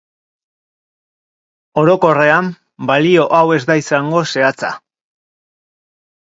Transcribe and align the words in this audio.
Orokorrean 1.83 2.49
balio 2.93 3.29
hau 3.41 3.45
ez 3.59 3.63
da 3.73 3.79
izango 3.85 4.25
zehatza. 4.33 4.75